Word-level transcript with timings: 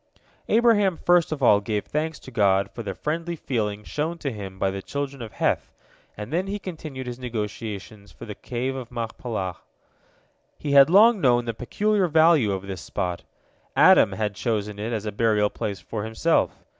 "Abraham 0.49 0.97
first 0.97 1.31
of 1.31 1.43
all 1.43 1.59
gave 1.59 1.85
thanks 1.85 2.17
to 2.21 2.31
God 2.31 2.71
for 2.71 2.81
the 2.81 2.95
friendly 2.95 3.35
feeling 3.35 3.83
shown 3.83 4.17
to 4.17 4.31
him 4.31 4.57
by 4.57 4.71
the 4.71 4.81
children 4.81 5.21
of 5.21 5.33
Heth, 5.33 5.71
and 6.17 6.33
then 6.33 6.47
he 6.47 6.57
continued 6.57 7.05
his 7.05 7.19
negotiations 7.19 8.11
for 8.11 8.25
the 8.25 8.33
Cave 8.33 8.75
of 8.75 8.89
Machpelah. 8.91 9.57
He 10.57 10.71
had 10.71 10.89
long 10.89 11.21
known 11.21 11.45
the 11.45 11.53
peculiar 11.53 12.07
value 12.07 12.51
of 12.51 12.63
this 12.65 12.81
spot. 12.81 13.25
Adam 13.75 14.13
had 14.13 14.33
chosen 14.33 14.79
it 14.79 14.91
as 14.91 15.05
a 15.05 15.11
burial 15.11 15.51
place 15.51 15.79
for 15.79 16.03
himself. 16.03 16.51